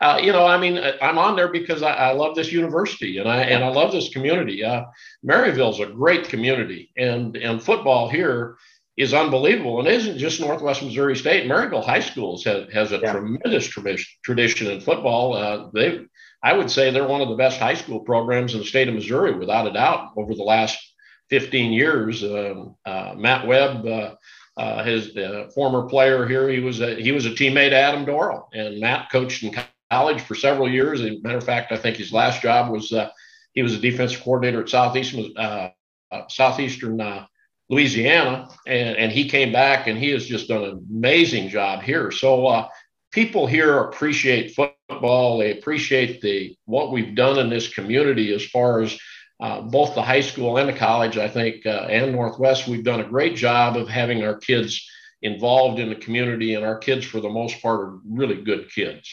[0.00, 3.28] uh, you know, I mean, I'm on there because I, I, love this university and
[3.28, 4.64] I, and I love this community.
[4.64, 4.86] Uh,
[5.22, 8.56] Maryville's a great community and, and football here
[8.96, 9.78] is unbelievable.
[9.78, 11.48] And it isn't just Northwest Missouri State.
[11.48, 13.12] Maryville High Schools has, has a yeah.
[13.12, 13.68] tremendous
[14.24, 15.34] tradition in football.
[15.34, 16.00] Uh, they
[16.42, 18.94] I would say they're one of the best high school programs in the state of
[18.94, 20.78] Missouri, without a doubt, over the last
[21.28, 22.24] 15 years.
[22.24, 24.14] Um, uh, Matt Webb, uh,
[24.56, 28.48] uh, his uh, former player here, he was a, he was a teammate Adam Dorrell,
[28.52, 29.54] and Matt coached in
[29.90, 31.00] college for several years.
[31.00, 33.10] As a matter of fact, I think his last job was uh,
[33.52, 35.70] he was a defensive coordinator at Southeastern uh,
[36.28, 37.26] Southeastern
[37.68, 42.10] Louisiana, and, and he came back and he has just done an amazing job here.
[42.10, 42.66] So
[43.12, 44.79] people here appreciate football.
[45.00, 48.98] They appreciate the what we've done in this community as far as
[49.40, 51.16] uh, both the high school and the college.
[51.16, 54.86] I think uh, and Northwest, we've done a great job of having our kids
[55.22, 59.10] involved in the community, and our kids, for the most part, are really good kids.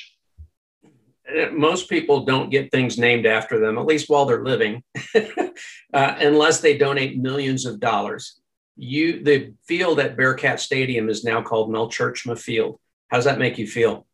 [1.51, 4.81] Most people don't get things named after them, at least while they're living,
[5.15, 5.51] uh,
[5.93, 8.39] unless they donate millions of dollars.
[8.77, 13.39] You, the field at Bearcat Stadium is now called Mel Tjeerdsma Field how does that
[13.39, 14.05] make you feel?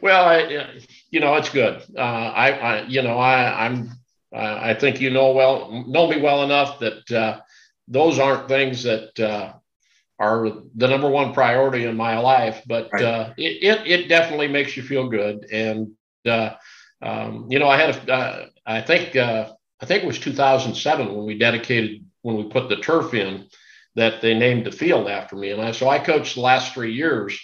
[0.00, 0.70] Well, I,
[1.10, 1.82] you know, it's good.
[1.96, 3.90] Uh, I, I, you know, I, I'm,
[4.32, 7.40] uh, I think you know well, know me well enough that uh,
[7.86, 9.54] those aren't things that uh,
[10.18, 12.62] are the number one priority in my life.
[12.66, 13.04] But right.
[13.04, 15.46] Uh, it, it, it, definitely makes you feel good.
[15.50, 15.92] And
[16.26, 16.54] uh,
[17.00, 21.38] um, you know, I had, a, I think, I think it was 2007 when we
[21.38, 23.46] dedicated when we put the turf in
[23.94, 25.50] that they named the field after me.
[25.50, 27.38] And I, so I coached the last three years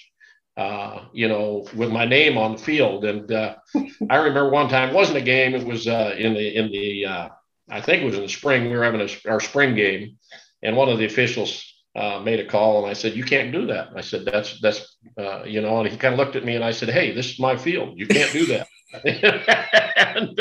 [0.57, 3.05] uh, you know, with my name on the field.
[3.05, 3.57] And uh,
[4.11, 7.07] I remember one time it wasn't a game; it was uh, in the in the
[7.07, 7.29] uh,
[7.69, 8.65] I think it was in the spring.
[8.65, 10.17] We were having a, our spring game,
[10.63, 11.65] and one of the officials
[11.97, 14.97] uh, made a call, and I said, "You can't do that." I said, "That's that's
[15.19, 17.31] uh, you know," and he kind of looked at me, and I said, "Hey, this
[17.31, 17.99] is my field.
[17.99, 18.69] You can't do that."
[19.05, 20.41] and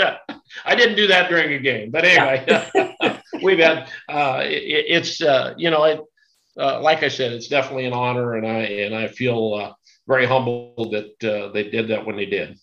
[0.64, 5.20] I didn't do that during a game, but anyway, we've had it, it's
[5.58, 6.02] you know it.
[6.56, 9.76] like I said, it's definitely an honor, and I and I feel
[10.08, 12.58] very humbled that uh, they did that when they did.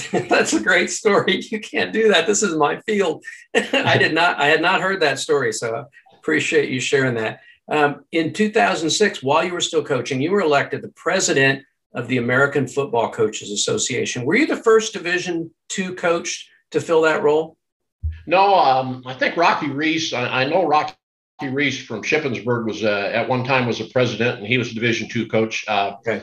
[0.28, 1.40] That's a great story.
[1.50, 2.26] You can't do that.
[2.26, 3.24] This is my field.
[3.54, 4.40] I did not.
[4.40, 7.40] I had not heard that story, so I appreciate you sharing that.
[7.68, 12.18] Um, in 2006, while you were still coaching, you were elected the president of the
[12.18, 14.24] American Football Coaches Association.
[14.24, 17.56] Were you the first Division two coach to fill that role?
[18.26, 20.12] No, um, I think Rocky Rees.
[20.12, 20.94] I, I know Rocky
[21.42, 24.74] Rees from Shippensburg was uh, at one time was a president, and he was a
[24.74, 25.64] Division two coach.
[25.68, 26.22] Uh, okay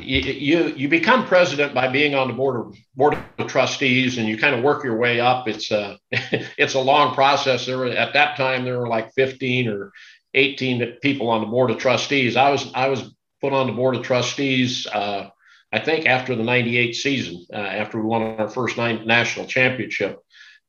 [0.00, 4.38] you, you become president by being on the board of board of trustees and you
[4.38, 5.48] kind of work your way up.
[5.48, 7.66] It's a it's a long process.
[7.66, 9.92] There at that time there were like 15 or
[10.34, 12.36] 18 people on the board of trustees.
[12.36, 15.28] I was i was put on the board of trustees uh,
[15.72, 20.20] i think after the 98 season uh, after we won our first national championship.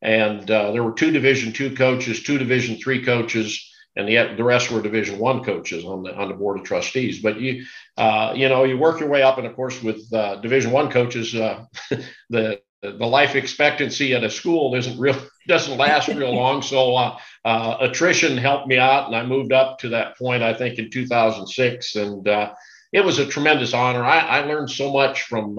[0.01, 4.43] And uh, there were two division two coaches two division three coaches and the, the
[4.43, 7.21] rest were division one coaches on the on the board of trustees.
[7.21, 7.65] But you
[7.97, 10.89] uh, you know you work your way up and of course with uh, division one
[10.89, 11.65] coaches uh,
[12.29, 15.15] the the life expectancy at a school isn't real
[15.47, 16.61] doesn't last real long.
[16.61, 20.53] So uh, uh, attrition helped me out and i moved up to that point i
[20.53, 22.53] think in 2006 and uh,
[22.93, 24.03] it was a tremendous honor.
[24.03, 25.55] I, I learned so much from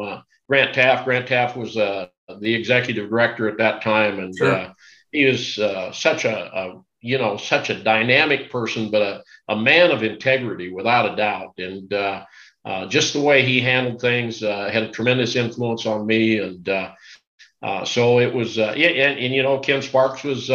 [0.48, 1.04] Grant Teaff.
[1.04, 4.20] Grant Teaff was the executive director at that time.
[4.20, 4.72] And sure.
[5.10, 5.56] he was
[5.98, 10.72] such a, a you know, such a dynamic person, but a, a man of integrity
[10.72, 11.52] without a doubt.
[11.58, 12.24] And uh,
[12.64, 16.38] uh, just the way he handled things uh, had a tremendous influence on me.
[16.38, 16.92] And uh,
[17.62, 20.48] uh, so it was, yeah, and, and, you know, Ken Sparks was,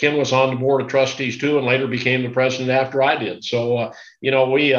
[0.00, 3.16] Ken was on the board of trustees too, and later became the president after I
[3.16, 3.44] did.
[3.44, 4.74] So, you know, we,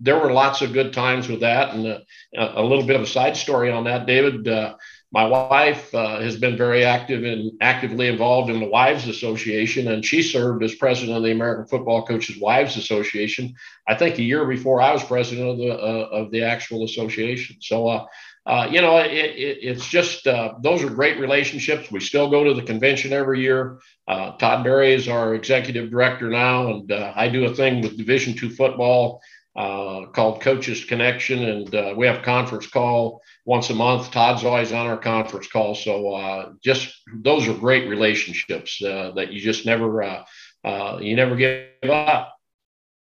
[0.00, 1.74] there were lots of good times with that.
[1.74, 4.46] And uh, a little bit of a side story on that, David.
[4.46, 4.74] Uh,
[5.14, 10.04] my wife uh, has been very active and actively involved in the Wives Association, and
[10.04, 13.54] she served as president of the American Football Coaches Wives Association.
[13.86, 17.58] I think a year before I was president of the uh, of the actual association.
[17.60, 18.06] So, uh,
[18.44, 21.92] uh you know, it, it, it's just uh, those are great relationships.
[21.92, 23.78] We still go to the convention every year.
[24.08, 28.34] Uh, Todd Berry is our executive director now, and I do a thing with Division
[28.34, 29.22] two football
[29.56, 34.10] uh, called Coaches Connection, and uh, we have a conference call once a month.
[34.10, 39.32] Todd's always on our conference call, so uh, just those are great relationships uh, that
[39.32, 42.36] you just never uh, you never give up.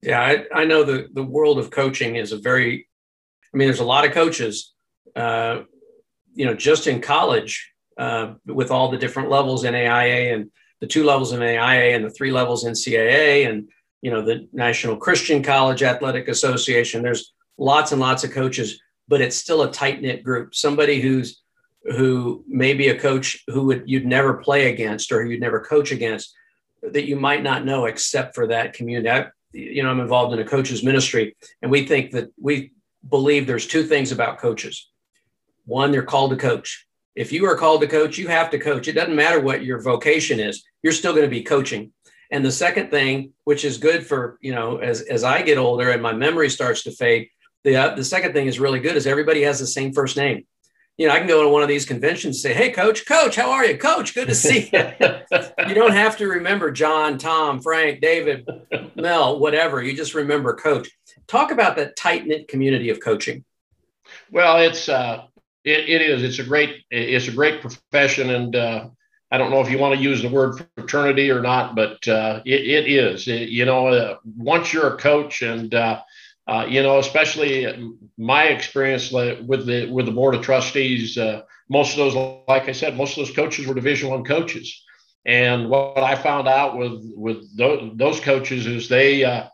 [0.02, 2.88] Yeah, I, I, know the the world of coaching is a very,
[3.54, 4.74] I mean, there's a lot of coaches,
[5.16, 7.72] you know, just in college
[8.46, 12.10] with all the different levels in AIA and the two levels in AIA and the
[12.10, 13.70] three levels in CAA and
[14.06, 17.02] you know the National Christian College Athletic Association.
[17.02, 20.54] There's lots and lots of coaches, but it's still a tight knit group.
[20.54, 21.42] Somebody who's
[21.86, 25.92] who may be a coach who would you'd never play against or you'd never coach
[25.92, 26.36] against
[26.84, 29.10] that you might not know except for that community.
[29.10, 32.74] I, you know, I'm involved in a coach's ministry, and we think that we
[33.10, 34.88] believe there's two things about coaches.
[35.66, 36.86] One, they're called to coach.
[37.16, 38.88] If you are called to coach, you have to coach.
[38.88, 41.92] It doesn't matter what your vocation is, you're still going to be coaching.
[42.32, 45.92] And the second thing, which is good for, you know, as, as I get older
[45.92, 47.30] and my memory starts to fade,
[47.64, 50.46] the, uh, the second thing is really good is everybody has the same first name.
[50.98, 53.36] You know, I can go to one of these conventions and say, Hey, coach, coach,
[53.36, 53.78] how are you?
[53.78, 54.86] Coach, good to see you.
[55.68, 58.48] you don't have to remember John, Tom, Frank, David,
[58.96, 59.84] Mel, whatever.
[59.84, 60.90] You just remember coach.
[61.28, 63.44] Talk about that tight knit community of coaching.
[64.32, 65.26] Well, it's, uh,
[65.66, 66.24] it, it is.
[66.24, 66.84] It's a great.
[66.92, 68.88] It's a great profession, and uh,
[69.32, 72.42] I don't know if you want to use the word fraternity or not, but uh,
[72.46, 73.28] it, it is.
[73.28, 76.02] It, you know, uh, once you're a coach, and uh,
[76.48, 81.92] uh you know, especially my experience with the with the board of trustees, uh, most
[81.92, 84.84] of those, like I said, most of those coaches were Division One coaches.
[85.26, 89.48] And what I found out with with those, coaches is they uh,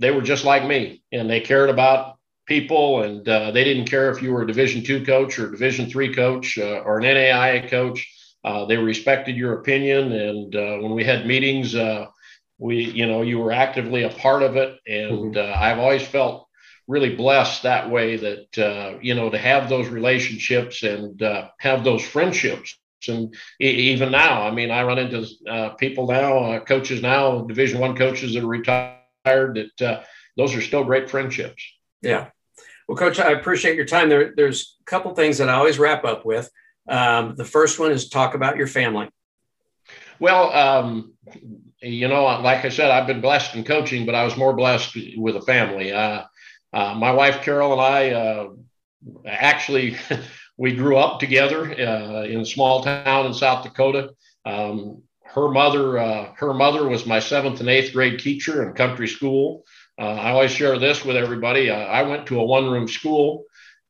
[0.00, 4.20] they were just like me, and they cared about people, and they didn't care if
[4.20, 8.10] you were a Division Two coach or Division Three coach or an NAIA coach
[8.44, 12.06] uh, they respected your opinion, and uh, when we had meetings, uh,
[12.58, 14.78] we, you know, you were actively a part of it.
[14.86, 15.38] And mm-hmm.
[15.38, 16.46] Uh, I've always felt
[16.86, 21.84] really blessed that way that uh, you know to have those relationships and uh, have
[21.84, 22.78] those friendships.
[23.06, 25.26] And even now, I mean, I run into
[25.76, 28.94] people now, coaches now, Division One coaches that are retired.
[29.78, 30.06] That
[30.38, 31.62] those are still great friendships.
[32.00, 32.28] Yeah.
[32.88, 34.08] Well, Coach, I appreciate your time.
[34.08, 36.50] There, there's a couple things that I always wrap up with.
[36.88, 39.08] Um, the first one is talk about your family.
[40.20, 41.14] Well, um,
[41.82, 44.96] you know, like I said, I've been blessed in coaching, but I was more blessed
[45.16, 45.92] with a family.
[45.92, 46.24] Uh,
[46.72, 48.48] uh, my wife Carol and I uh,
[49.26, 49.96] actually
[50.56, 54.10] we grew up together uh, in a small town in South Dakota.
[54.44, 59.08] Um, her mother, uh, her mother was my seventh and eighth grade teacher in country
[59.08, 59.64] school.
[59.98, 61.70] Uh, I always share this with everybody.
[61.70, 63.44] I went to a one-room school.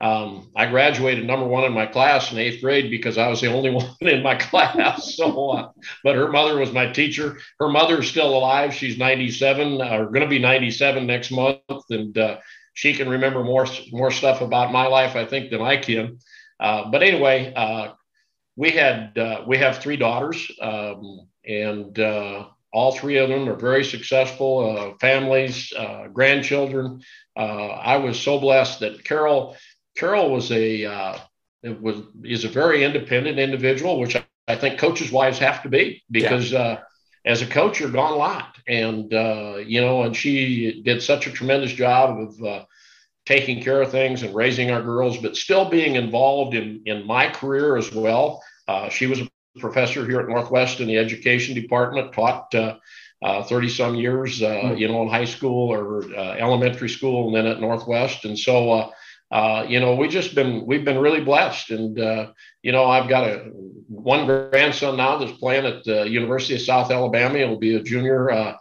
[0.04, 3.50] Um, I graduated number one in my class in eighth grade because I was the
[3.50, 5.16] only one in my class.
[5.16, 5.70] So, uh,
[6.02, 7.38] but her mother was my teacher.
[7.58, 8.74] Her mother is still alive.
[8.74, 12.36] She's 97 uh, or going to be 97 next month, and uh,
[12.74, 16.18] she can remember more more stuff about my life, I think, than I can.
[16.60, 17.92] Uh, but anyway, uh,
[18.56, 21.98] we had uh, we have three daughters, um, and
[22.74, 25.72] all three of them are very successful families,
[26.12, 27.00] grandchildren.
[27.36, 29.56] I was so blessed that Carol
[29.96, 31.18] Carol was a uh,
[31.80, 36.02] was is a very independent individual, which I, I think coaches' wives have to be
[36.10, 36.60] because yeah.
[36.60, 36.80] uh,
[37.24, 41.26] as a coach, you're gone a lot, and uh, you know, and she did such
[41.26, 42.64] a tremendous job of uh,
[43.24, 47.28] taking care of things and raising our girls, but still being involved in in my
[47.28, 48.42] career as well.
[48.68, 49.28] Uh, she was a
[49.58, 52.54] professor here at Northwest in the education department, taught.
[52.54, 52.76] Uh,
[53.22, 54.76] uh, 30 some years, uh, mm-hmm.
[54.76, 58.26] you know, in high school or uh, elementary school and then at Northwest.
[58.26, 58.92] And so,
[59.30, 62.30] uh, you know, we just been we've been really blessed, and uh,
[62.62, 63.50] you know, I've got a
[63.88, 67.38] one grandson now that's playing at the University of South Alabama.
[67.38, 68.30] He'll be a junior.
[68.30, 68.56] Uh,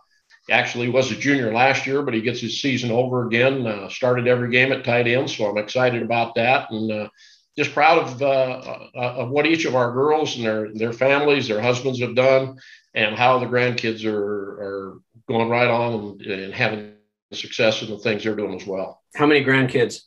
[0.50, 3.68] actually, was a junior last year, but he gets his season over again.
[3.68, 7.10] Uh, started every game at tight end, so I'm excited about that, and uh,
[7.58, 11.62] just proud of uh, of what each of our girls and their their families, their
[11.62, 12.58] husbands have done,
[12.94, 16.94] and how the grandkids are are going right on and, and having
[17.32, 19.02] success in the things they're doing as well.
[19.16, 20.02] How many grandkids?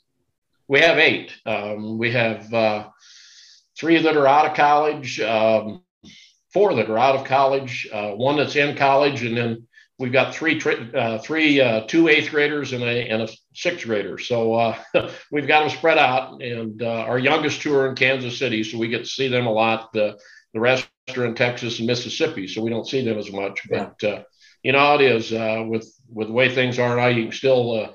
[0.69, 1.33] We have eight.
[1.45, 2.89] Um, we have uh,
[3.79, 5.83] three that are out of college, um,
[6.53, 9.67] four that are out of college, uh, one that's in college, and then
[9.99, 10.61] we've got three
[10.95, 14.19] uh, three uh, two eighth graders and a and a sixth grader.
[14.19, 14.79] So uh,
[15.33, 18.79] we've got them spread out, and uh, our youngest two are in Kansas City, so
[18.79, 19.93] we get to see them a lot.
[19.93, 20.19] The
[20.53, 23.61] the rest are in Texas and Mississippi, so we don't see them as much.
[23.69, 24.23] But uh,
[24.62, 27.07] you know it is uh, with with the way things are now.
[27.07, 27.95] You can still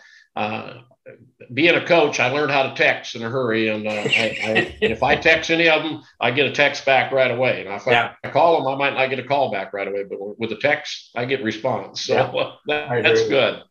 [1.54, 4.78] being a coach, I learned how to text in a hurry, and, uh, I, I,
[4.82, 7.66] if I text any of them, I get a text back right away.
[7.66, 8.14] And if yeah.
[8.24, 10.58] I call them, I might not get a call back right away, but with a
[10.58, 12.06] text, I get response.
[12.06, 12.52] So yeah.
[12.90, 13.64] that, that's good.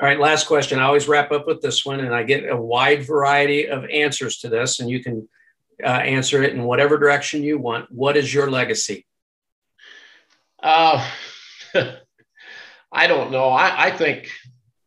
[0.00, 0.80] All right, last question.
[0.80, 4.38] I always wrap up with this one, and I get a wide variety of answers
[4.38, 5.28] to this, and you can
[5.82, 7.90] uh, answer it in whatever direction you want.
[7.90, 9.06] What is your legacy?
[10.62, 11.08] Uh,
[12.92, 13.48] I don't know.
[13.48, 14.30] I, I think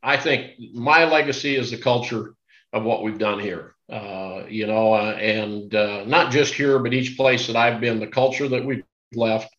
[0.03, 2.33] I think my legacy is the culture
[2.73, 3.75] of what we've done here.
[3.91, 7.99] Uh, you know, uh, and uh, not just here, but each place that I've been,
[7.99, 8.83] the culture that we've
[9.13, 9.49] left.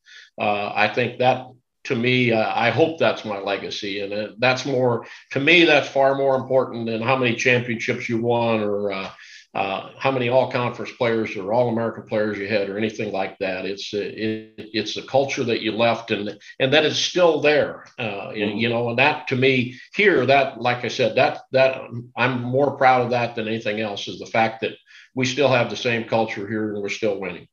[0.40, 1.46] Uh, I think that
[1.88, 5.64] to me, uh, I hope that's my legacy, and uh, that's more to me.
[5.64, 9.10] That's far more important than how many championships you won or uh,
[9.54, 13.64] how many all conference players or all American players you had or anything like that.
[13.64, 17.86] It's uh, it, it's the culture that you left and and that is still there.
[17.98, 18.58] Uh, mm-hmm.
[18.58, 21.80] You know, and that to me here that like I said that that
[22.16, 24.72] I'm more proud of that than anything else is the fact that
[25.14, 27.48] we still have the same culture here and we're still winning.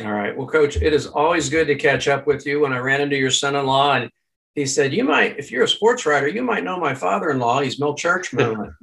[0.00, 0.36] All right.
[0.36, 2.60] Well, coach, it is always good to catch up with you.
[2.60, 4.10] When I ran into your son-in-law and
[4.54, 7.60] he said, "You might, if you're a sports writer, you might know my father-in-law.
[7.60, 8.74] He's Mel Tjeerdsma."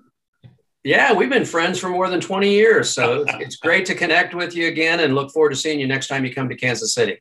[0.83, 2.91] Yeah, we've been friends for more than 20 years.
[2.91, 6.07] So it's great to connect with you again and look forward to seeing you next
[6.07, 7.19] time you come to Kansas City.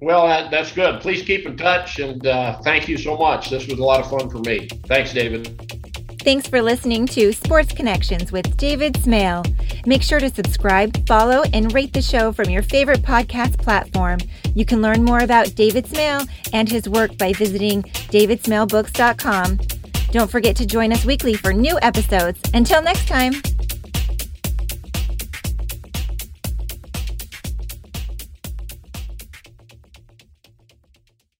[0.00, 1.00] Well, that, that's good.
[1.00, 3.50] Please keep in touch and uh, thank you so much.
[3.50, 4.68] This was a lot of fun for me.
[4.86, 5.81] Thanks, David.
[6.24, 9.42] Thanks for listening to Sports Connections with David Smale.
[9.86, 14.18] Make sure to subscribe, follow, and rate the show from your favorite podcast platform.
[14.54, 19.58] You can learn more about David Smale and his work by visiting davidsmalebooks.com.
[20.12, 22.40] Don't forget to join us weekly for new episodes.
[22.54, 23.32] Until next time.